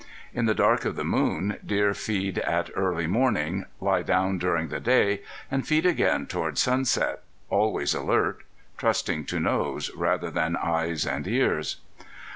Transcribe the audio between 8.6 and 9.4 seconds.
trusting to